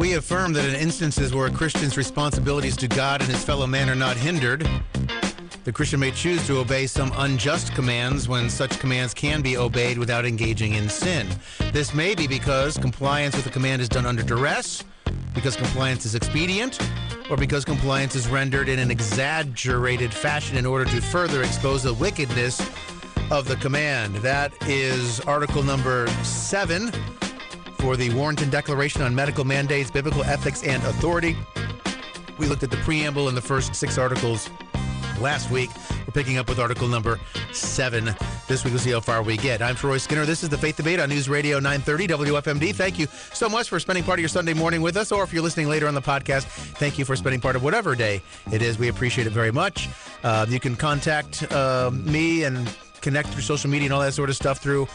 [0.00, 3.90] We affirm that in instances where a Christian's responsibilities to God and his fellow man
[3.90, 4.66] are not hindered,
[5.64, 9.98] the Christian may choose to obey some unjust commands when such commands can be obeyed
[9.98, 11.28] without engaging in sin.
[11.72, 14.84] This may be because compliance with a command is done under duress,
[15.34, 16.80] because compliance is expedient,
[17.28, 21.92] or because compliance is rendered in an exaggerated fashion in order to further expose the
[21.92, 22.58] wickedness
[23.30, 24.16] of the command.
[24.16, 26.90] That is article number seven
[27.80, 31.34] for the Warrenton Declaration on Medical Mandates, Biblical Ethics, and Authority.
[32.36, 34.50] We looked at the preamble in the first six articles
[35.18, 35.70] last week.
[36.06, 37.18] We're picking up with article number
[37.52, 38.14] seven.
[38.48, 39.62] This week we'll see how far we get.
[39.62, 40.26] I'm Troy Skinner.
[40.26, 42.74] This is the Faith Debate on News Radio 930 WFMD.
[42.74, 45.32] Thank you so much for spending part of your Sunday morning with us, or if
[45.32, 46.44] you're listening later on the podcast,
[46.76, 48.20] thank you for spending part of whatever day
[48.52, 48.78] it is.
[48.78, 49.88] We appreciate it very much.
[50.22, 54.28] Uh, you can contact uh, me and connect through social media and all that sort
[54.28, 54.86] of stuff through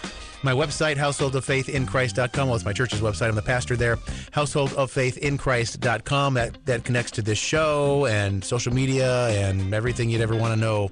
[0.46, 2.48] my website, householdoffaithinchrist.com.
[2.48, 3.28] Well, it's my church's website.
[3.30, 3.98] I'm the pastor there.
[4.32, 6.36] Householdoffaithinchrist.com.
[6.36, 10.60] That, that connects to this show and social media and everything you'd ever want to
[10.60, 10.92] know.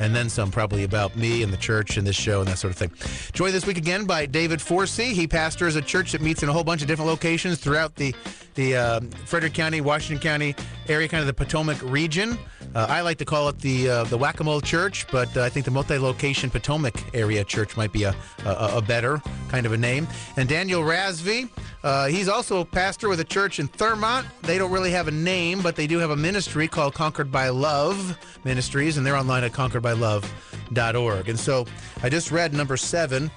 [0.00, 2.72] And then some, probably about me and the church and this show and that sort
[2.72, 2.90] of thing.
[3.32, 5.12] Joined this week again by David Forsey.
[5.12, 8.14] He pastors a church that meets in a whole bunch of different locations throughout the
[8.54, 10.54] the uh, Frederick County, Washington County
[10.88, 12.36] area, kind of the Potomac region.
[12.74, 15.42] Uh, I like to call it the uh, the Whack a Mole Church, but uh,
[15.42, 19.66] I think the multi location Potomac area church might be a, a, a, better kind
[19.66, 20.06] of a name.
[20.36, 21.48] And Daniel Razvi,
[21.82, 24.26] uh, he's also a pastor with a church in Thurmont.
[24.42, 27.48] They don't really have a name, but they do have a ministry called Conquered by
[27.48, 31.28] Love Ministries, and they're online at conqueredbylove.org.
[31.28, 31.66] And so
[32.02, 33.30] I just read number seven.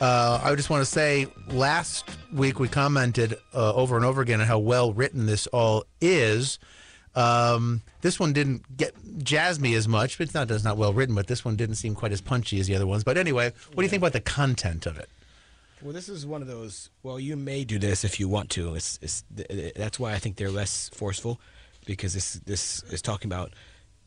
[0.00, 4.40] Uh, I just want to say last week we commented uh, over and over again
[4.40, 6.58] on how well written this all is.
[7.14, 10.20] Um, this one didn't get jazz me as much.
[10.20, 12.66] It's not it's not well written, but this one didn't seem quite as punchy as
[12.66, 13.04] the other ones.
[13.04, 15.08] But anyway, what do you think about the content of it?
[15.86, 16.90] Well, this is one of those.
[17.04, 18.74] Well, you may do this if you want to.
[18.74, 19.22] It's, it's
[19.76, 21.40] that's why I think they're less forceful,
[21.84, 23.52] because this this is talking about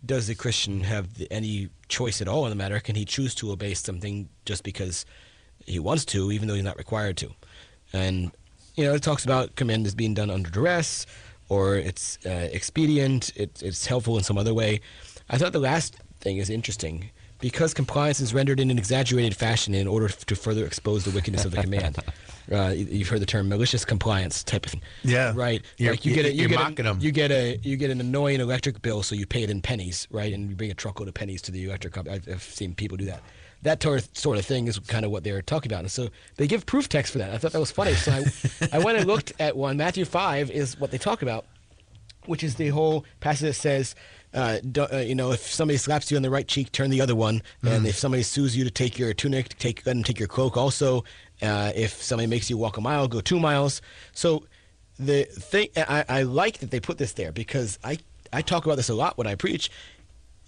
[0.05, 2.81] does the Christian have the, any choice at all in the matter?
[2.81, 5.05] Can he choose to obey something just because
[5.65, 7.31] he wants to, even though he's not required to?
[7.93, 8.31] And
[8.75, 11.05] you know, it talks about command is being done under duress
[11.47, 14.81] or it's uh, expedient, it, it's helpful in some other way.
[15.29, 19.73] I thought the last thing is interesting because compliance is rendered in an exaggerated fashion
[19.73, 21.97] in order to further expose the wickedness of the command.
[22.51, 24.81] Uh, you've heard the term malicious compliance type of thing.
[25.03, 25.33] Yeah.
[25.35, 25.61] Right.
[25.77, 28.39] You're, like you get a, you get a, You get a you get an annoying
[28.39, 30.33] electric bill, so you pay it in pennies, right?
[30.33, 32.15] And you bring a truckload of pennies to the electric company.
[32.15, 33.21] I've, I've seen people do that
[33.61, 33.83] that
[34.13, 35.81] sort of thing is kind of what they're talking about.
[35.81, 37.33] And so they give proof text for that.
[37.33, 37.93] I thought that was funny.
[37.93, 39.77] So I, I went and looked at one.
[39.77, 41.45] Matthew 5 is what they talk about,
[42.25, 43.95] which is the whole passage that says,
[44.33, 47.15] uh, uh, you know, if somebody slaps you on the right cheek, turn the other
[47.15, 47.41] one.
[47.63, 47.77] Mm.
[47.77, 51.03] And if somebody sues you to take your tunic, take, them take your cloak also.
[51.41, 53.81] Uh, if somebody makes you walk a mile, go two miles.
[54.11, 54.43] So
[54.99, 57.97] the thing, I, I like that they put this there because I,
[58.31, 59.71] I talk about this a lot when I preach.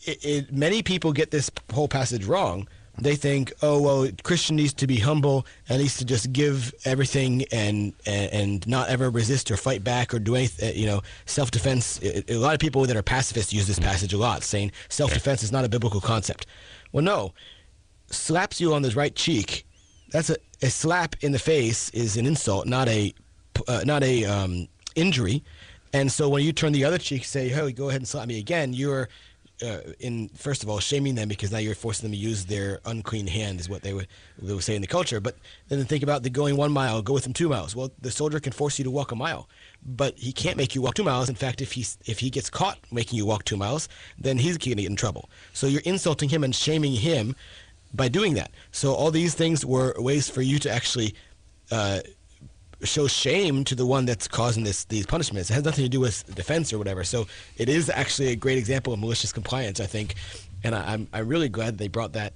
[0.03, 4.73] It, it, many people get this whole passage wrong they think, oh well, Christian needs
[4.73, 9.49] to be humble and needs to just give everything and and, and not ever resist
[9.49, 10.75] or fight back or do anything.
[10.75, 11.99] You know, self defense.
[12.03, 15.41] A lot of people that are pacifists use this passage a lot, saying self defense
[15.41, 16.45] is not a biblical concept.
[16.91, 17.33] Well, no,
[18.07, 19.65] slaps you on the right cheek.
[20.09, 23.13] That's a, a slap in the face is an insult, not a
[23.67, 25.43] uh, not a um, injury.
[25.93, 28.37] And so when you turn the other cheek, say, "Hey, go ahead and slap me
[28.37, 29.09] again," you're
[29.61, 32.79] uh, in first of all shaming them because now you're forcing them to use their
[32.85, 34.07] unclean hand is what they would
[34.39, 35.19] they would say in the culture.
[35.19, 35.35] But
[35.69, 37.75] then think about the going one mile, go with them two miles.
[37.75, 39.47] Well, the soldier can force you to walk a mile,
[39.85, 41.29] but he can't make you walk two miles.
[41.29, 44.57] In fact, if he if he gets caught making you walk two miles, then he's
[44.57, 45.29] going to get in trouble.
[45.53, 47.35] So you're insulting him and shaming him
[47.93, 48.51] by doing that.
[48.71, 51.15] So all these things were ways for you to actually.
[51.71, 52.01] Uh,
[52.83, 55.49] show shame to the one that's causing this these punishments.
[55.49, 57.03] It has nothing to do with defense or whatever.
[57.03, 57.27] So
[57.57, 60.15] it is actually a great example of malicious compliance, I think,
[60.63, 62.33] and I, am I'm, I'm really glad they brought that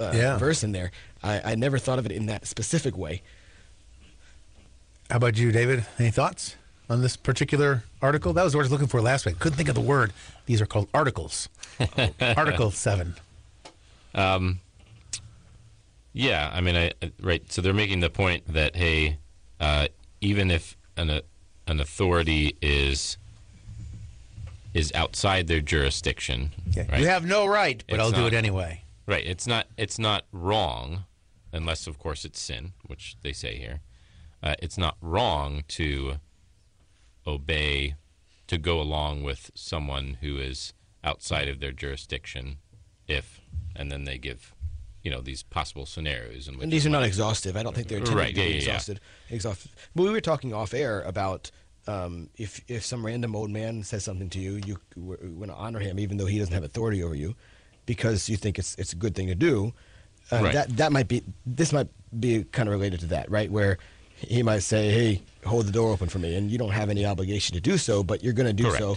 [0.00, 0.38] uh, yeah.
[0.38, 0.90] verse in there.
[1.22, 3.22] I, I never thought of it in that specific way.
[5.10, 5.84] How about you, David?
[5.98, 6.56] Any thoughts
[6.88, 8.32] on this particular article?
[8.32, 9.38] That was what I was looking for last week.
[9.38, 10.12] Couldn't think of the word.
[10.46, 11.48] These are called articles.
[12.20, 13.14] article seven.
[14.14, 14.60] Um,
[16.12, 17.50] yeah, I mean, I right.
[17.52, 19.18] So they're making the point that hey,
[19.64, 19.88] uh,
[20.20, 21.20] even if an uh,
[21.66, 23.16] an authority is
[24.74, 26.50] is outside their jurisdiction.
[26.70, 26.86] Okay.
[26.90, 27.00] Right?
[27.00, 28.82] You have no right, but it's I'll not, do it anyway.
[29.06, 29.24] Right.
[29.26, 31.04] It's not it's not wrong,
[31.52, 33.80] unless of course it's sin, which they say here.
[34.42, 36.16] Uh, it's not wrong to
[37.26, 37.94] obey,
[38.46, 42.58] to go along with someone who is outside of their jurisdiction,
[43.08, 43.40] if,
[43.74, 44.53] and then they give
[45.04, 46.48] you know these possible scenarios.
[46.48, 47.56] and these are not exhaustive.
[47.56, 49.00] I don't think they're intended right, to be yeah, exhausted.
[49.28, 49.36] Yeah.
[49.36, 49.70] Exhaustive.
[49.94, 51.50] But we were talking off air about
[51.86, 55.78] um, if if some random old man says something to you, you want to honor
[55.78, 57.36] him, even though he doesn't have authority over you,
[57.86, 59.72] because you think it's it's a good thing to do.
[60.32, 60.54] Uh, Right.
[60.54, 63.50] That that might be this might be kind of related to that, right?
[63.50, 63.76] Where
[64.16, 67.04] he might say, "Hey, hold the door open for me," and you don't have any
[67.04, 68.78] obligation to do so, but you're going to do Correct.
[68.78, 68.96] so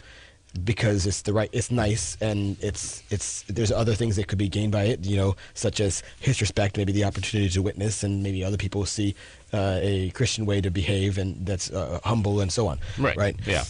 [0.63, 4.47] because it's the right it's nice and it's it's there's other things that could be
[4.49, 8.23] gained by it you know such as his respect maybe the opportunity to witness and
[8.23, 9.13] maybe other people see
[9.53, 13.15] uh, a christian way to behave and that's uh, humble and so on Right.
[13.17, 13.65] right Yeah.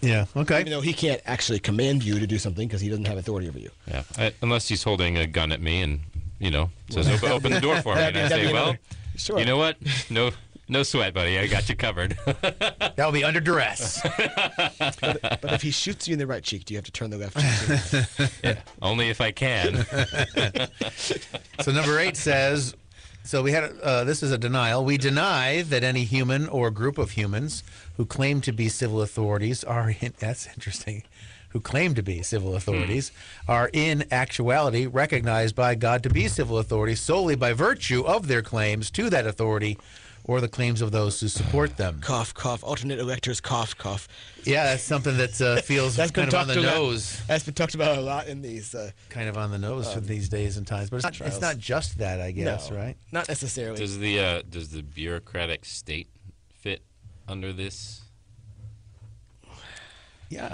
[0.00, 0.26] Yeah.
[0.36, 0.60] Okay.
[0.60, 3.48] even though he can't actually command you to do something because he doesn't have authority
[3.48, 4.02] over you Yeah.
[4.18, 6.00] I, unless he's holding a gun at me and
[6.38, 8.76] you know says open, open the door for me, and I say, well,
[9.16, 9.38] sure.
[9.38, 9.76] you know what?
[10.10, 10.30] No,
[10.72, 11.38] no sweat, buddy.
[11.38, 12.18] I got you covered.
[12.96, 14.00] That'll be under duress.
[14.18, 17.18] but if he shoots you in the right cheek do you have to turn the
[17.18, 18.06] left cheek
[18.42, 18.56] to him?
[18.80, 19.86] Only if I can.
[21.60, 22.74] so number eight says,
[23.24, 24.84] so we had uh, this is a denial.
[24.84, 27.62] We deny that any human or group of humans
[27.96, 31.04] who claim to be civil authorities are in, that's interesting.
[31.50, 33.12] Who claim to be civil authorities
[33.46, 38.40] are in actuality recognized by God to be civil authorities solely by virtue of their
[38.40, 39.76] claims to that authority
[40.24, 41.98] or the claims of those who support them.
[42.00, 44.06] cough cough alternate electors cough cough
[44.44, 47.20] Yeah, that's something that uh, feels that's been kind of on talked the about nose.
[47.26, 50.00] that's been talked about a lot in these uh, Kind of on the nose for
[50.00, 52.96] these days and times, but it's not, it's not just that, I guess, no, right?
[53.10, 56.08] not necessarily Does the uh, does the bureaucratic state
[56.54, 56.82] fit
[57.28, 58.00] under this?
[60.28, 60.46] Yeah,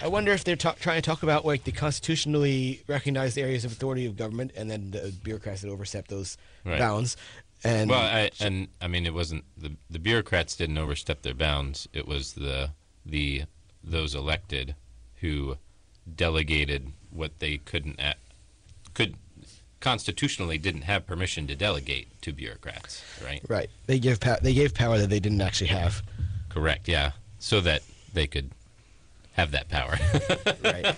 [0.00, 3.66] I, I wonder if they're ta- trying to talk about like the constitutionally recognized areas
[3.66, 6.78] of authority of government, and then the bureaucrats that overstep those Right.
[6.78, 7.16] bounds.
[7.66, 11.88] And Well, I, and I mean, it wasn't the the bureaucrats didn't overstep their bounds.
[11.92, 12.70] It was the
[13.04, 13.42] the
[13.82, 14.74] those elected
[15.16, 15.56] who
[16.14, 18.18] delegated what they couldn't at,
[18.94, 19.16] could
[19.80, 23.02] constitutionally didn't have permission to delegate to bureaucrats.
[23.24, 23.40] Right.
[23.48, 26.02] right, they give pow- they gave power that they didn't actually have.
[26.48, 26.88] Correct.
[26.88, 27.12] Yeah.
[27.38, 28.50] So that they could
[29.32, 29.96] have that power.
[30.62, 30.96] Right,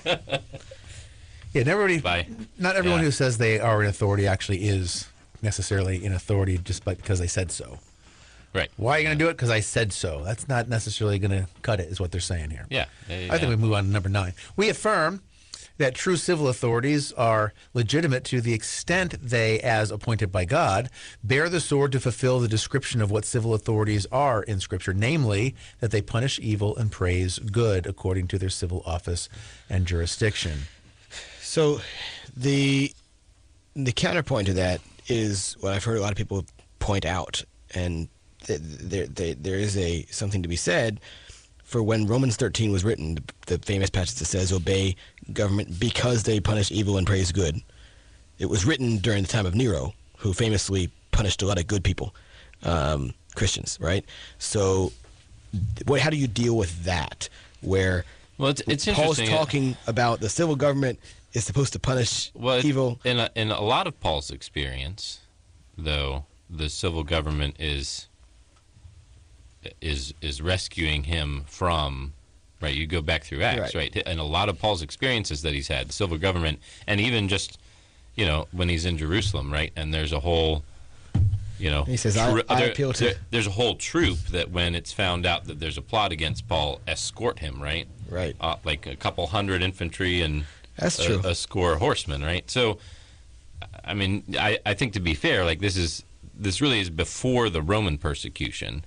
[1.52, 2.00] yeah, everybody.
[2.00, 2.26] By
[2.58, 3.06] Not everyone yeah.
[3.06, 5.06] who says they are an authority actually is
[5.42, 7.78] necessarily in authority just by, because they said so.
[8.54, 8.70] right.
[8.76, 9.34] Why are you going to do it?
[9.34, 10.22] Because I said so.
[10.24, 12.66] That's not necessarily going to cut it, is what they're saying here.
[12.70, 12.86] Yeah.
[13.06, 14.32] they- I think we move on to number nine.
[14.56, 15.22] We affirm
[15.76, 20.90] that true civil authorities are legitimate to the extent they, as appointed by God,
[21.22, 25.54] bear the sword to fulfill the description of what civil authorities are in Scripture, namely,
[25.78, 29.28] that they punish evil and praise good according to their civil office
[29.70, 30.62] and jurisdiction.
[31.40, 31.80] so
[32.36, 32.92] the
[33.76, 36.44] the counterpoint to that is what I've heard a lot of people
[36.78, 37.44] point out,
[37.74, 38.08] and
[38.46, 41.00] there there there is a something to be said
[41.68, 44.96] for when Romans 13 was written, the, the famous passage that says, "Obey
[45.34, 47.60] government because they punish evil and praise good."
[48.38, 51.84] It was written during the time of Nero, who famously punished a lot of good
[51.84, 52.14] people,
[52.62, 54.02] um, Christians, right?
[54.38, 54.92] So,
[55.84, 57.28] what, how do you deal with that?
[57.60, 58.06] Where
[58.38, 60.98] Well, it's, it's Paul's talking about the civil government
[61.32, 63.00] is supposed to punish Well, evil.
[63.04, 65.20] in a, in a lot of Paul's experience,
[65.76, 68.06] though, the civil government is
[69.80, 72.12] is is rescuing him from
[72.60, 72.74] right.
[72.74, 73.94] You go back through Acts, Right.
[73.94, 74.02] right?
[74.06, 77.58] And a lot of Paul's experiences that he's had, the civil government, and even just
[78.14, 79.72] you know when he's in Jerusalem, right?
[79.76, 80.62] And there's a whole
[81.58, 84.74] you know He says, "I- I appeal to-" there- there's a whole troop that when
[84.74, 87.86] it's found out that there's a plot against Paul, escort him, right?
[88.08, 88.36] Right.
[88.40, 90.44] Uh, like a couple hundred infantry and
[90.78, 91.20] That's a, true.
[91.24, 92.48] a score of horsemen, right?
[92.50, 92.78] So,
[93.84, 96.04] I mean, I, I think to be fair, like this is
[96.34, 98.84] this really is before the Roman persecution,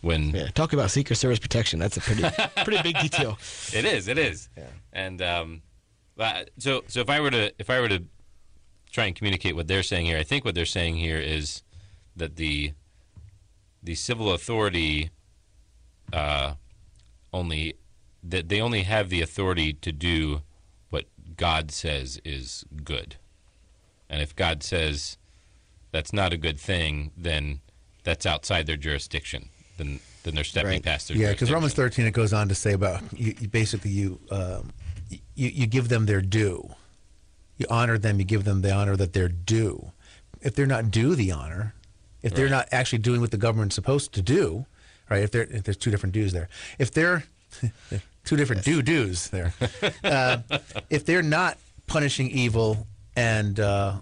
[0.00, 1.78] when Yeah, talk about Secret Service protection.
[1.78, 2.22] That's a pretty
[2.64, 3.38] pretty big detail.
[3.74, 4.64] it is, it is, Yeah.
[4.92, 5.62] and um,
[6.58, 8.04] so so if I were to if I were to
[8.90, 11.62] try and communicate what they're saying here, I think what they're saying here is
[12.16, 12.72] that the
[13.82, 15.10] the civil authority
[16.12, 16.54] uh,
[17.32, 17.74] only
[18.22, 20.42] that they only have the authority to do
[21.36, 23.16] God says is good,
[24.10, 25.16] and if God says
[25.90, 27.60] that's not a good thing, then
[28.04, 29.48] that's outside their jurisdiction.
[29.78, 30.82] Then then they're stepping Right.
[30.82, 33.90] past their Yeah, because Romans 13 it goes on to say about you, you basically
[33.90, 34.72] you, um,
[35.10, 36.74] you you give them their due.
[37.58, 38.18] You honor them.
[38.18, 39.92] You give them the honor that they're due.
[40.40, 41.74] If they're not due the honor,
[42.22, 42.50] if they're Right.
[42.50, 44.66] not actually doing what the government's supposed to do,
[45.10, 45.22] right?
[45.22, 46.48] If they're if there's two different dues there.
[46.78, 47.24] If they're
[48.24, 49.52] two different due dues there.
[50.04, 50.38] uh,
[50.90, 52.86] if they're not punishing evil
[53.16, 53.94] and uh,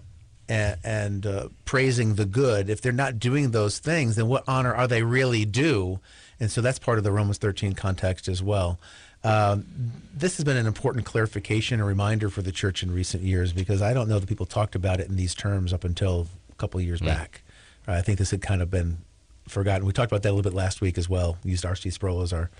[0.48, 4.74] and, and uh, praising the good, if they're not doing those things, then what honor
[4.74, 6.00] are they really due?
[6.40, 8.78] And so that's part of the Romans 13 context as well.
[9.22, 9.66] Um,
[10.14, 13.82] this has been an important clarification and reminder for the church in recent years because
[13.82, 16.80] I don't know that people talked about it in these terms up until a couple
[16.80, 17.42] of years back.
[17.86, 18.98] Uh, I think this had kind of been
[19.46, 19.86] forgotten.
[19.86, 21.36] We talked about that a little bit last week as well.
[21.44, 21.90] We used R.C.
[21.90, 22.50] Sproul as our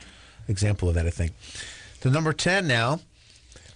[0.49, 1.33] example of that, I think.
[2.01, 3.01] To number 10 now,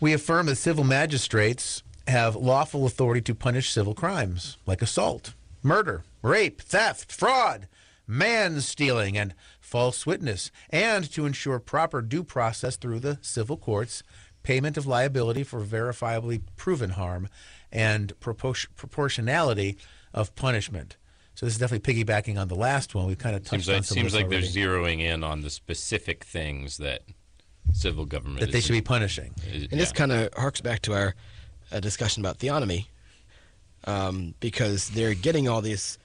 [0.01, 6.05] we affirm that civil magistrates have lawful authority to punish civil crimes like assault, murder,
[6.23, 7.69] rape, theft, fraud,
[8.07, 14.03] man stealing, and false witness, and to ensure proper due process through the civil courts,
[14.43, 17.29] payment of liability for verifiably proven harm,
[17.73, 19.77] and proportionality
[20.13, 20.97] of punishment.
[21.35, 23.07] So this is definitely piggybacking on the last one.
[23.07, 25.25] We kind of touched Seems on like some seems of this like they're zeroing in
[25.25, 27.03] on the specific things that
[27.73, 29.35] civil government that they should be punishing.
[29.53, 31.15] is- And this kind of harks back to our
[31.73, 32.87] uh, discussion about theonomy,
[33.85, 35.99] um, because they're getting all these.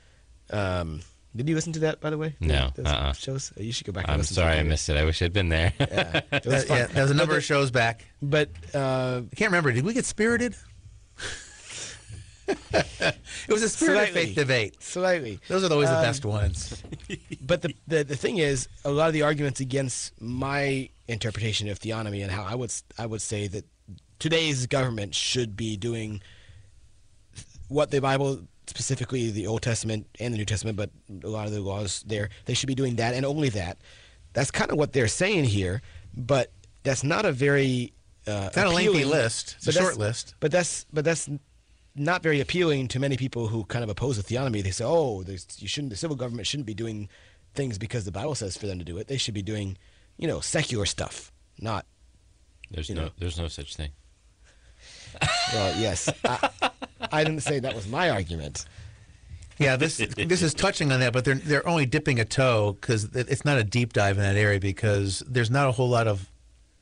[0.49, 1.01] Um,
[1.35, 2.35] did you listen to that, by the way?
[2.39, 3.13] No, Those uh-uh.
[3.13, 3.53] shows.
[3.55, 4.05] You should go back.
[4.05, 4.97] and I'm listen sorry to I missed it.
[4.97, 5.73] I wish I'd been there.
[5.79, 6.77] Yeah, it was fun.
[6.77, 8.03] yeah, there's a number of shows back.
[8.19, 9.71] But uh, I can't remember.
[9.71, 10.55] Did we get spirited?
[12.49, 13.15] It
[13.49, 14.25] was a spirit Slightly.
[14.25, 14.81] faith debate.
[14.83, 15.39] slightly.
[15.47, 16.83] Those are always the Um, best ones.
[17.41, 21.79] But the, the the thing is, a lot of the arguments against my interpretation of
[21.79, 23.65] theonomy and how I would I would say that
[24.19, 26.21] today's government should be doing
[27.69, 30.89] what the Bible, specifically the Old Testament and the New Testament, but
[31.23, 33.77] a lot of the laws there, they should be doing that and only that.
[34.33, 35.81] That's kind of what they're saying here,
[36.15, 36.51] but
[36.83, 37.93] that's not a very
[38.27, 39.55] uh, It's not a lengthy list.
[39.57, 40.35] It's a short list.
[40.39, 41.27] But that's but that's
[41.99, 44.63] not very appealing to many people who kind of oppose the theonomy.
[44.63, 45.91] They say, "Oh, you shouldn't.
[45.91, 47.09] The civil government shouldn't be doing
[47.53, 49.07] things because the Bible says for them to do it.
[49.07, 49.77] They should be doing,
[50.17, 51.85] you know, secular stuff, not."
[52.71, 53.09] There's no know.
[53.17, 53.91] there's no such thing.
[55.53, 56.49] Well, yes, I,
[57.11, 58.65] I didn't say that was my argument.
[59.57, 63.05] Yeah, this this is touching on that, but they're they're only dipping a toe because
[63.15, 66.29] it's not a deep dive in that area because there's not a whole lot of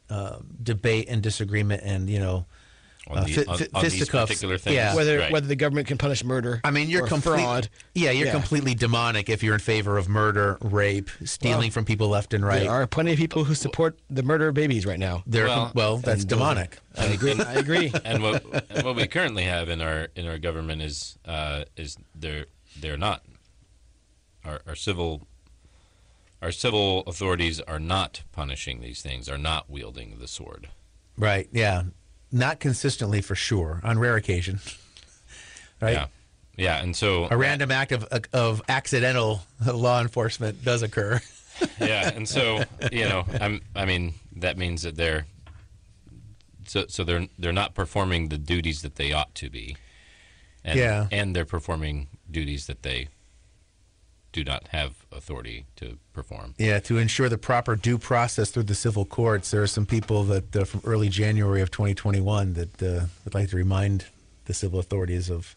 [0.09, 2.45] uh, debate and disagreement and you know
[3.09, 4.75] On, Uh, the, fi- on, on these particular things.
[4.75, 4.93] Yeah.
[4.95, 5.31] Whether Right.
[5.31, 6.59] whether the government can punish murder.
[6.63, 7.39] I mean, you're or complete.
[7.39, 7.69] fraud.
[7.95, 8.33] Yeah, you're Yeah.
[8.33, 12.45] completely demonic if you're in favor of murder, rape, stealing Well, from people left and
[12.45, 12.63] right.
[12.63, 15.23] There are plenty of people who support the murder of babies right now.
[15.25, 16.79] They're Well, well, that's and demonic.
[16.97, 17.33] I agree.
[17.39, 17.91] I agree.
[18.03, 21.97] and what and what we currently have in our in our government is uh, is
[22.13, 22.47] they're
[22.81, 23.23] they're not
[24.43, 25.27] our, our civil
[26.41, 30.67] our civil authorities are not punishing these things are not wielding the sword
[31.17, 31.49] Right.
[31.51, 31.83] Yeah.
[32.31, 33.79] Not consistently for sure.
[33.83, 34.59] On rare occasion.
[35.79, 35.93] Right.
[35.93, 36.07] yeah
[36.57, 38.03] yeah and so A random act of
[38.33, 41.21] of accidental law enforcement does occur.
[41.79, 45.27] yeah and so you know I'm I mean that means that they're
[46.65, 49.77] so so they're they're not performing the duties that they ought to be
[50.65, 51.07] and Yeah.
[51.11, 53.09] and they're performing duties that they
[54.43, 58.75] do not have authority to perform Yeah, to ensure the proper due process through the
[58.75, 63.05] civil courts, there are some people that uh, from early January of 2021 that uh,
[63.25, 64.05] would like to remind
[64.45, 65.55] the civil authorities of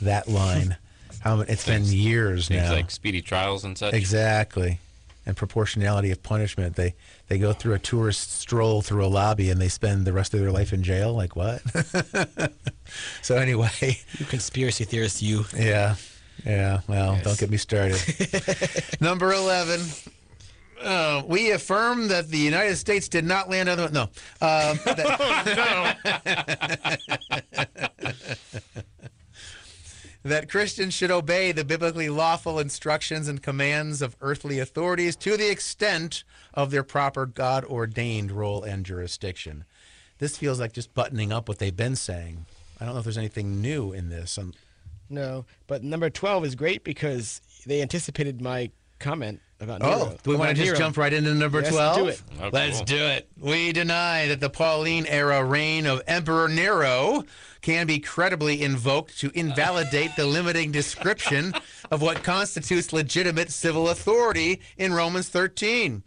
[0.00, 0.76] that line.
[1.20, 2.72] How it's Things- been years things now.
[2.72, 4.78] like speedy trials and such Exactly.
[5.26, 6.76] And proportionality of punishment.
[6.76, 6.94] They
[7.28, 10.40] they go through a tourist stroll through a lobby and they spend the rest of
[10.40, 11.12] their life in jail.
[11.12, 11.60] Like what?
[13.22, 15.44] so anyway, You conspiracy theorists, you.
[15.54, 15.96] yeah,
[16.44, 16.80] yeah.
[16.88, 17.24] Well, Yes.
[17.24, 18.00] don't get me started.
[19.00, 19.80] Number eleven.
[20.80, 24.02] Uh, we affirm that the United States did not land on the no.
[24.02, 25.88] Um, that-
[30.24, 35.50] that Christians should obey the biblically lawful instructions and commands of earthly authorities to the
[35.50, 39.64] extent of their proper God ordained role and jurisdiction.
[40.18, 42.46] This feels like just buttoning up what they've been saying.
[42.80, 44.36] I don't know if there's anything new in this.
[44.38, 44.54] Um,
[45.10, 50.36] No, but number twelve is great because they anticipated my comment about oh, do we
[50.36, 50.78] want to just Nero.
[50.78, 51.96] jump right into number Yes, 12?
[51.96, 52.22] do it.
[52.40, 52.84] Oh, Let's cool.
[52.84, 53.28] do it.
[53.40, 57.24] We deny that the Pauline era reign of Emperor Nero
[57.60, 61.52] can be credibly invoked to invalidate the limiting description
[61.90, 66.02] of what constitutes legitimate civil authority in Romans 13.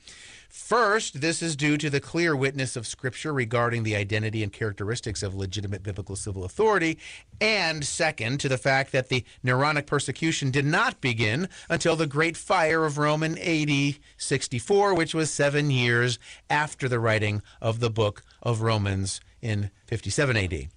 [0.51, 5.23] First, this is due to the clear witness of Scripture regarding the identity and characteristics
[5.23, 6.97] of legitimate biblical civil authority.
[7.39, 12.35] And second, to the fact that the Neronic persecution did not begin until the Great
[12.35, 18.21] Fire of Roman AD 64, which was seven years after the writing of the book
[18.43, 20.67] of Romans in 57 AD.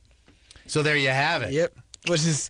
[0.66, 1.52] So there you have it.
[1.52, 1.76] Yep,
[2.06, 2.48] which is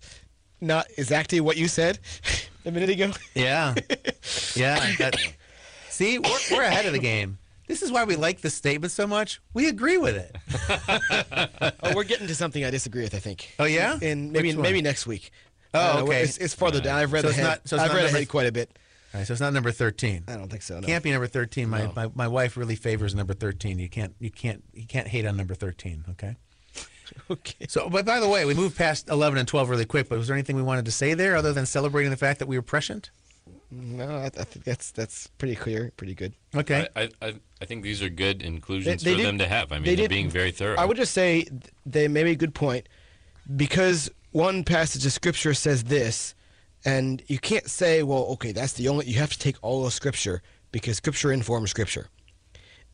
[0.60, 1.98] not exactly what you said
[2.66, 3.12] a minute ago.
[3.34, 3.74] Yeah.
[4.56, 4.94] Yeah.
[4.98, 5.16] that-
[5.94, 7.38] see, we're, we're ahead of the game.
[7.66, 9.40] This is why we like this statement so much.
[9.54, 10.36] We agree with it.
[11.82, 13.14] oh, we're getting to something I disagree with.
[13.14, 13.54] I think.
[13.58, 13.98] Oh, yeah?
[14.02, 15.30] and maybe maybe next week.
[15.72, 16.22] Oh, okay.
[16.22, 16.98] It's, it's farther down.
[16.98, 17.44] I've read So ahead.
[17.44, 18.70] not- so I've read ahead quite a bit.
[19.12, 20.24] All right, so it's not number 13.
[20.26, 20.80] I don't think so.
[20.80, 20.86] No.
[20.86, 21.68] Can't be number 13.
[21.68, 21.92] My, No.
[21.94, 23.78] my, my wife really favors number 13.
[23.78, 26.36] You can't you can't you can't hate on number 13, okay?
[27.30, 27.66] Okay.
[27.68, 30.26] So, but by the way, we moved past 11 and 12 really quick, but was
[30.26, 32.62] there anything we wanted to say there other than celebrating the fact that we were
[32.62, 33.10] prescient?
[33.76, 36.32] No, I, I think that's that's pretty clear, pretty good.
[36.54, 36.86] Okay.
[36.94, 39.72] I, I, I think these are good inclusions They- they for did- them to have.
[39.72, 40.76] I mean, they they're did- being very thorough.
[40.76, 42.88] I would just say th- they made a good point
[43.56, 46.34] because one passage of scripture says this,
[46.84, 49.06] and you can't say, well, okay, that's the only.
[49.06, 52.08] You have to take all of scripture because scripture informs scripture,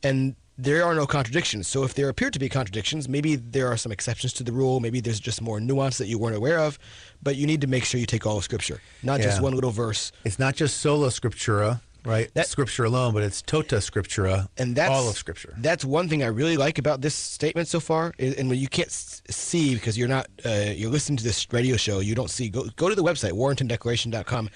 [0.02, 1.68] and there are no contradictions.
[1.68, 4.80] So if there appear to be contradictions, maybe there are some exceptions to the rule.
[4.80, 6.78] Maybe there's just more nuance that you weren't aware of,
[7.22, 9.70] but you need to make sure you take all of scripture, not just one little
[9.70, 10.12] verse.
[10.24, 12.30] It's not just sola scriptura, right?
[12.34, 15.54] That- scripture alone, but it's tota scriptura, and that's all of scripture.
[15.58, 18.12] That's one thing I really like about this statement so far.
[18.18, 22.00] And when you can't see because you're not uh, you're listening to this radio show,
[22.00, 22.50] you don't see.
[22.50, 24.50] Go go to the website warrentondeclaration.com.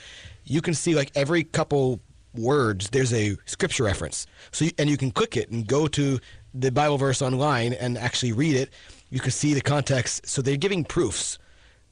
[0.45, 2.01] You can see like every couple
[2.35, 4.27] words there's a scripture reference.
[4.53, 6.19] So you, and you can click it and go to
[6.53, 8.71] the Bible verse online and actually read it.
[9.11, 10.27] You can see the context.
[10.27, 11.39] So they're giving proofs.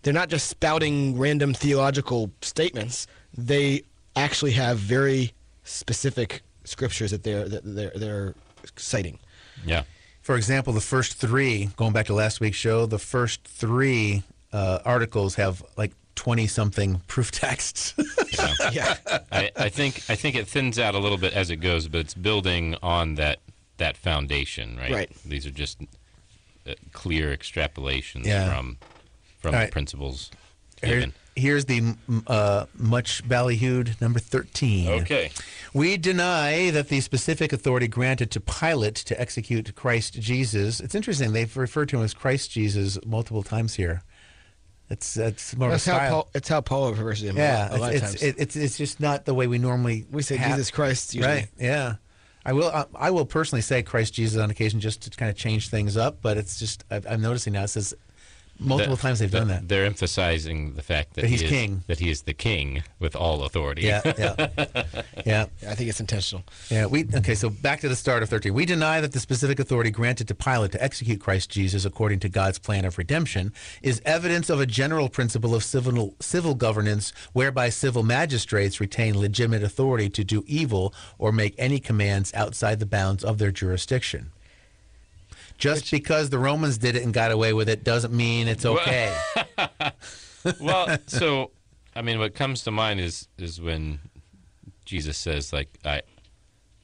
[0.03, 3.07] They're not just spouting random theological statements.
[3.37, 3.83] They
[4.17, 5.33] actually have very
[5.65, 8.35] specific scriptures that they're that they're they're
[8.77, 9.19] citing.
[9.65, 9.85] yeah.
[10.23, 14.23] For example, the first three, going back to last week's show, the first three
[14.53, 17.95] uh, articles have like 20 something proof texts.
[18.73, 18.97] Yeah.
[19.31, 22.01] I, I think I think it thins out a little bit as it goes, but
[22.01, 23.41] it's building on that
[23.77, 24.91] that foundation, right?
[24.93, 25.11] Right.
[25.25, 25.79] These are just
[26.67, 28.49] uh, clear extrapolations Yeah.
[28.55, 28.79] from
[29.41, 30.31] from All the principles
[30.83, 31.95] Here- here's the
[32.27, 34.89] uh, much ballyhooed number 13.
[35.03, 35.31] Okay.
[35.75, 40.81] We deny that the specific authority granted to Pilate to execute Christ Jesus.
[40.81, 41.33] It's interesting.
[41.33, 44.03] They've referred to him as Christ Jesus multiple times here.
[44.93, 46.11] It's that's more That's of a how style.
[46.13, 46.29] Paul.
[46.35, 47.37] It's how Paul refers to him.
[47.39, 48.23] yeah, a lot of it's times.
[48.23, 50.05] it's, it's it's just not the way we normally.
[50.13, 51.15] we say have- Jesus Christ.
[51.15, 51.35] Usually.
[51.35, 51.49] Right.
[51.59, 51.95] Yeah.
[52.45, 52.69] I will.
[52.71, 55.97] I, I will personally say Christ Jesus on occasion just to kind of change things
[55.97, 57.95] up, but it's just I've, I'm noticing now it says
[58.59, 59.69] multiple The- times they've the- done that.
[59.69, 61.83] They're emphasizing the fact that, That he he's is, king.
[61.87, 63.83] That he is the king with all authority.
[63.83, 64.01] Yeah.
[64.19, 64.49] Yeah.
[65.27, 65.47] yeah.
[65.69, 66.45] I think it's intentional.
[66.71, 67.35] Yeah, we okay.
[67.35, 68.55] So back to the start of thirteen.
[68.55, 72.29] We deny that the specific authority granted to Pilate to execute Christ Jesus according to
[72.29, 77.69] God's plan of redemption is evidence of a general principle of civil civil governance, whereby
[77.69, 83.25] civil magistrates retain legitimate authority to do evil or make any commands outside the bounds
[83.25, 84.31] of their jurisdiction.
[85.63, 89.15] Just because the Romans did it and got away with it doesn't mean it's okay.
[90.61, 91.53] well, so
[91.95, 94.01] I mean, what comes to mind is is when
[94.85, 96.03] Jesus says, like, I,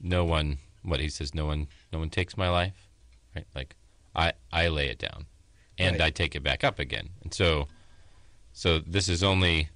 [0.00, 2.88] no one, what he says, no one, no one takes my life,
[3.34, 3.46] right?
[3.54, 3.74] Like,
[4.14, 5.26] I, I lay it down,
[5.76, 6.06] and Right.
[6.06, 7.66] I take it back up again, and so,
[8.52, 9.70] so this is only,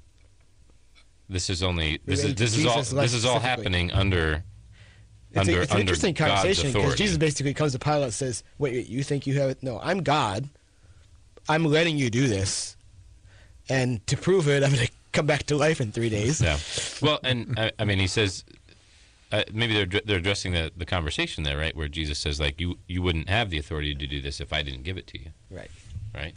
[1.29, 4.45] this is only, this is Related this is all this is all happening under.
[5.35, 6.95] It's, under, a, it's an interesting conversation because.
[6.95, 9.63] Jesus basically comes to Pilate and says, wait, wait, you think you have it?
[9.63, 10.49] No, I'm God.
[11.49, 12.77] I'm letting you do this.
[13.69, 16.41] And to prove it, I'm going to come back to life in three days.
[16.41, 16.59] Yeah.
[17.01, 18.45] Well, and I, I mean, he says
[19.33, 21.75] uh, maybe they're they're addressing the, the conversation there, right?
[21.75, 24.63] Where Jesus says, like, you you wouldn't have the authority to do this if I
[24.63, 25.71] didn't give it to you, Right.
[26.15, 26.35] right?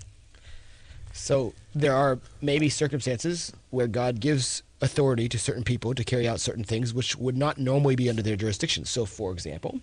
[1.12, 6.40] So there are maybe circumstances where God gives authority to certain people to carry out
[6.40, 8.86] certain things which would not normally be under their jurisdiction.
[8.86, 9.80] So, for example,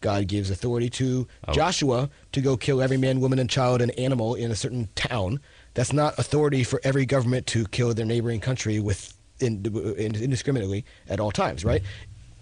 [0.00, 1.52] God gives authority to Oh.
[1.52, 5.40] Joshua to go kill every man, woman, and child and animal in a certain town.
[5.74, 9.64] That's not authority for every government to kill their neighboring country with in,
[9.98, 11.82] in, indiscriminately at all times, right?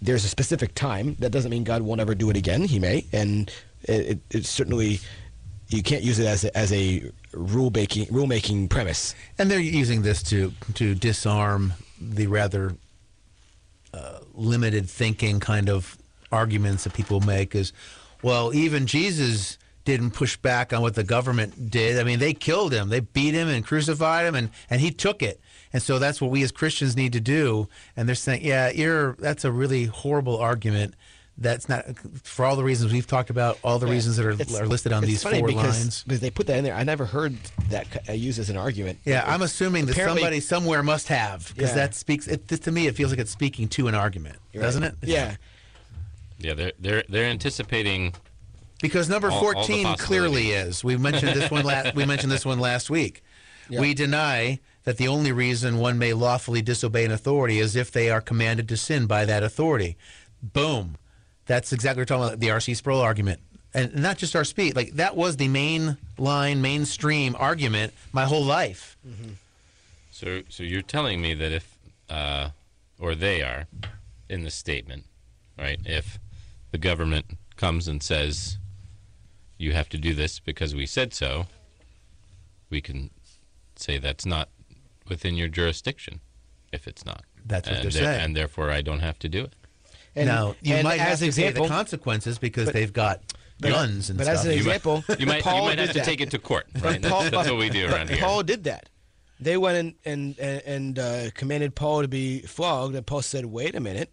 [0.02, 1.16] There's a specific time.
[1.18, 2.62] That doesn't mean God won't ever do it again.
[2.62, 3.50] He may, and
[3.84, 5.00] it, it, it certainly
[5.68, 9.14] you can't use it as a, as a rule making rule making premise.
[9.38, 12.76] And they're using this to to disarm the rather
[13.92, 15.96] uh, limited thinking kind of
[16.32, 17.54] arguments that people make.
[17.54, 17.72] Is
[18.22, 21.98] well, even Jesus didn't push back on what the government did.
[21.98, 25.22] I mean, they killed him, they beat him and crucified him, and and he took
[25.22, 25.40] it.
[25.72, 27.68] And so that's what we as Christians need to do.
[27.96, 30.94] And they're saying, yeah, you're that's a really horrible argument.
[31.36, 31.84] That's not
[32.22, 35.02] for all the reasons we've talked about, all the reasons that are, are listed on
[35.02, 36.02] these funny four because, lines.
[36.04, 36.74] because they put that in there.
[36.74, 37.36] I never heard
[37.70, 39.00] that uh, used as an argument.
[39.04, 41.74] Yeah, I'm assuming that somebody somewhere must have because Yeah.
[41.76, 42.28] that speaks.
[42.28, 44.62] It, to me, it feels like it's speaking to an argument, Right.
[44.62, 44.94] doesn't it?
[45.02, 45.34] Yeah.
[46.38, 48.14] Yeah, they're they're they're anticipating.
[48.80, 50.84] Because number All- all 14 clearly is.
[50.84, 51.94] We mentioned this one last.
[51.96, 53.22] We mentioned this one last week.
[53.68, 53.80] Yeah.
[53.80, 58.10] We deny that the only reason one may lawfully disobey an authority is if they
[58.10, 59.96] are commanded to sin by that authority.
[60.42, 60.96] Boom.
[61.46, 62.40] That's exactly what we're talking about.
[62.40, 62.74] The R.C.
[62.74, 63.40] Sproul argument.
[63.72, 64.76] And not just our speed.
[64.76, 68.96] Like that was the main line, mainstream argument my whole life.
[70.10, 71.76] So so you're telling me that if,
[72.08, 72.50] uh,
[73.00, 73.66] or they are,
[74.28, 75.04] in the statement,
[75.58, 75.80] right?
[75.84, 76.18] If
[76.70, 78.58] the government comes and says,
[79.58, 81.46] you have to do this because we said so,
[82.70, 83.10] we can
[83.76, 84.48] say that's not
[85.08, 86.20] within your jurisdiction
[86.72, 87.22] if it's not.
[87.44, 88.20] That's what and they're saying.
[88.20, 89.52] and therefore I don't have to do it.
[90.16, 92.92] And, now you and might have as to example, pay the consequences because but- they've
[92.92, 93.20] got
[93.60, 94.38] but- guns and but stuff.
[94.38, 96.04] as an You might- example, You might, Paul you might did have to that.
[96.04, 96.66] take it to court.
[96.80, 97.02] Right?
[97.02, 98.18] Paul- that's, that's what we do around here.
[98.18, 98.88] Paul did that.
[99.40, 103.74] They went and and, and uh, commanded Paul to be flogged, and Paul said, "Wait
[103.74, 104.12] a minute,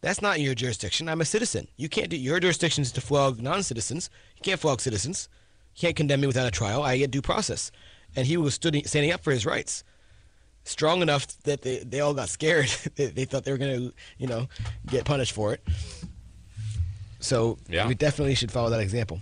[0.00, 1.08] that's not your jurisdiction.
[1.08, 1.68] I'm a citizen.
[1.76, 4.08] You can't do your jurisdiction is to flog non-citizens.
[4.36, 5.28] You can't flog citizens.
[5.76, 6.82] You can't condemn me without a trial.
[6.82, 7.70] I get due process."
[8.16, 9.84] And he was stood, standing up for his rights,
[10.64, 12.68] strong enough that they, they all got scared.
[12.96, 14.48] they, they thought they were going to, you know,
[14.86, 15.60] get punished for it.
[17.20, 17.86] So Yeah.
[17.86, 19.20] we definitely should follow that example.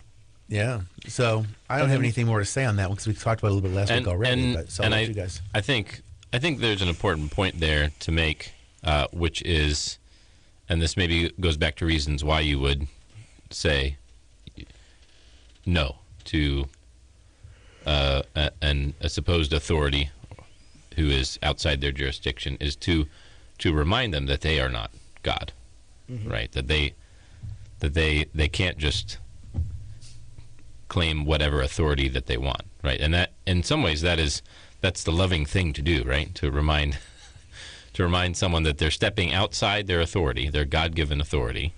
[0.48, 0.81] yeah.
[1.09, 3.48] So I don't have anything more to say on that one because we talked about
[3.48, 4.42] it a little bit last and, week already.
[4.42, 5.40] and, but so I'll and I, you guys.
[5.55, 6.02] I think
[6.33, 8.52] I think there's an important point there to make,
[8.85, 9.98] uh, which is,
[10.68, 12.87] and this maybe goes back to reasons why you would
[13.50, 13.96] say
[15.66, 16.66] no to
[17.87, 20.11] uh, a, an a supposed authority
[20.92, 23.07] who is outside their jurisdiction is to
[23.59, 24.90] to remind them that they are not
[25.22, 25.52] God,
[26.26, 26.50] right?
[26.52, 26.94] That they
[27.81, 29.18] that they they can't just
[30.88, 33.00] claim whatever authority that they want, right?
[33.00, 34.42] And that, in some ways, that is
[34.83, 36.35] that's the loving thing to do, right?
[36.35, 36.98] To remind
[37.94, 41.72] to remind someone that they're stepping outside their authority, their God-given authority,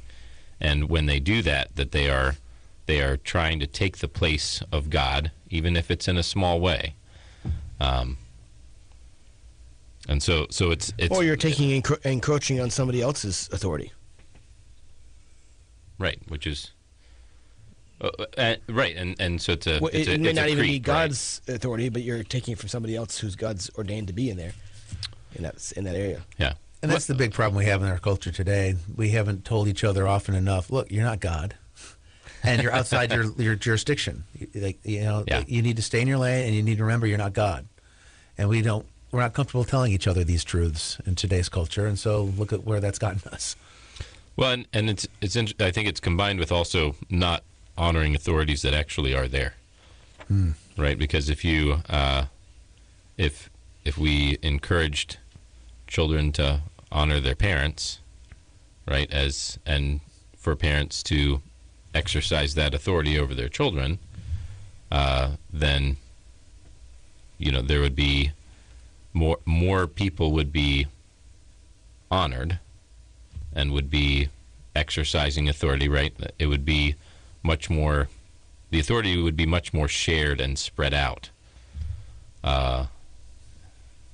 [0.60, 2.36] and when they do that, that they are
[2.86, 6.60] they are trying to take the place of God, even if it's in a small
[6.60, 6.94] way.
[7.80, 8.18] Um,
[10.08, 13.92] and so, so it's it's or you're taking encro- encroaching on somebody else's authority.
[15.98, 16.70] right, which is.
[18.00, 20.38] Uh, uh, right, and and so it's a Well, it's it, a, it may it's
[20.38, 20.94] a not even be creep, right?
[21.08, 24.36] God's authority, but you're taking it from somebody else who's God's ordained to be in
[24.36, 24.52] there,
[25.34, 26.22] in that in that area.
[26.38, 26.54] yeah.
[26.82, 28.74] And that's the big problem we have in our culture today.
[28.94, 30.70] We haven't told each other often enough.
[30.70, 31.54] Look, you're not God,
[32.42, 34.24] and you're outside your your jurisdiction.
[34.54, 35.44] Like you know, Yeah.
[35.46, 37.66] you need to stay in your lane, and you need to remember you're not God.
[38.36, 38.84] And we don't.
[39.14, 42.64] We're not comfortable telling each other these truths in today's culture, and so look at
[42.64, 43.54] where that's gotten us.
[44.34, 45.36] Well, and, and it's it's.
[45.36, 47.44] int- I think it's combined with also not
[47.78, 49.54] honoring authorities that actually are there,
[50.76, 50.98] right?
[50.98, 52.24] Because if you uh,
[53.16, 53.50] if
[53.84, 55.18] if we encouraged
[55.86, 58.00] children to honor their parents,
[58.88, 60.00] right, as and
[60.36, 61.40] for parents to
[61.94, 64.00] exercise that authority over their children,
[64.90, 65.98] uh, then
[67.38, 68.32] you know there would be
[69.14, 70.86] more more people would be
[72.10, 72.58] honored
[73.54, 74.28] and would be
[74.76, 76.12] exercising authority, right?
[76.38, 76.96] It would be
[77.42, 78.08] much more,
[78.70, 81.30] the authority would be much more shared and spread out
[82.42, 82.86] uh,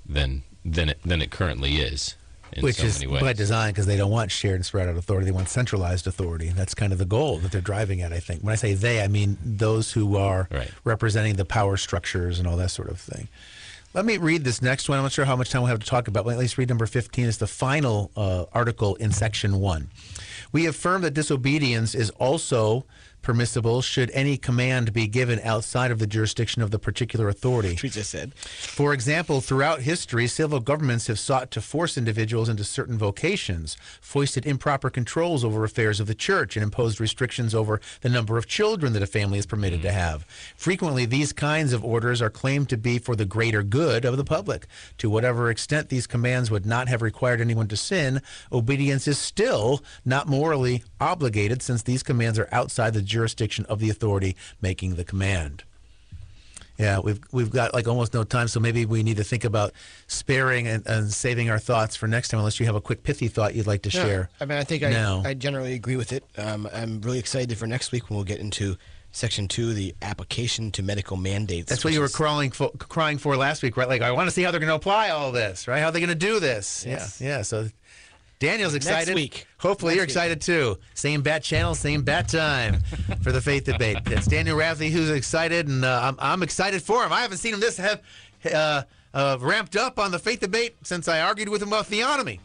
[0.07, 2.15] than than it than it currently is
[2.53, 5.25] in Which so is by design because they don't want shared and spread out authority.
[5.27, 6.49] They want centralized authority.
[6.49, 8.43] That's kind of the goal that they're driving at, I think.
[8.43, 10.71] When I say they, I mean those who are Right.
[10.85, 13.29] representing the power structures and all that sort of thing.
[13.93, 14.99] Let me read this next one.
[14.99, 16.69] I'm not sure how much time we'll have to talk about, but at least read
[16.69, 17.27] number 15.
[17.27, 19.91] is the final uh, article in section one.
[20.53, 22.87] We affirm that disobedience is also
[23.23, 27.71] permissible should any command be given outside of the jurisdiction of the particular authority.
[27.71, 28.35] Which we just said.
[28.35, 34.47] For example, throughout history, civil governments have sought to force individuals into certain vocations, foisted
[34.47, 38.93] improper controls over affairs of the church, and imposed restrictions over the number of children
[38.93, 39.97] that a family is permitted to mm-hmm.
[39.97, 40.27] have.
[40.57, 44.25] Frequently, these kinds of orders are claimed to be for the greater good of the
[44.25, 44.67] public.
[44.99, 49.83] To whatever extent these commands would not have required anyone to sin, obedience is still
[50.05, 55.05] not morally obligated since these commands are outside the jurisdiction of the authority making the
[55.05, 55.65] command.
[56.79, 59.73] Yeah, we've we've got like almost no time, so maybe we need to think about
[60.07, 62.41] sparing and, and saving our thoughts for next time.
[62.41, 64.31] Unless you have a quick pithy thought you'd like to Yeah, share.
[64.41, 64.89] I mean, I think I.
[65.27, 66.25] I generally agree with it.
[66.39, 68.79] Um, I'm really excited for next week when we'll get into
[69.13, 71.69] section two, the application to medical mandates.
[71.69, 73.89] That's what you were crawling for, crying for last week, right?
[73.89, 75.81] Like I want to see how they're going to apply all this, right?
[75.81, 76.87] How are they're going to do this.
[76.87, 77.21] Yes.
[77.21, 77.43] Yeah, yeah.
[77.43, 77.69] So
[78.41, 79.15] Daniel's excited.
[79.15, 79.47] week.
[79.59, 80.09] Hopefully Next you're week.
[80.09, 80.79] excited too.
[80.95, 82.81] Same bat channel, same bat time
[83.23, 83.99] for the faith debate.
[84.07, 87.13] It's Daniel Rafferty who's excited, and uh, I'm, I'm excited for him.
[87.13, 88.01] I haven't seen him this have,
[88.53, 92.41] uh, uh, ramped up on the faith debate since I argued with him about theonomy.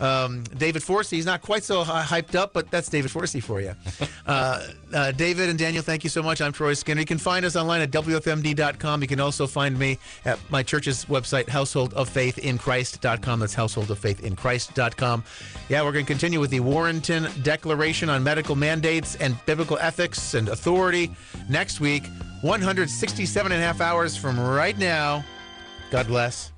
[0.00, 3.60] Um, David Forsey, he's not quite so hy- hyped up, but that's David Forsey for
[3.60, 3.74] you.
[4.24, 6.40] Uh, uh, David and Daniel, thank you so much.
[6.40, 7.00] I'm Troy Skinner.
[7.00, 9.02] You can find us online at WFMD.com.
[9.02, 13.40] You can also find me at my church's website, householdoffaithinchrist.com.
[13.40, 15.24] That's householdoffaithinchrist.com.
[15.68, 20.34] Yeah, we're going to continue with the Warrenton Declaration on Medical Mandates and Biblical Ethics
[20.34, 21.10] and Authority
[21.48, 22.04] next week,
[22.42, 25.24] 167 and a half hours from right now.
[25.90, 26.51] God bless.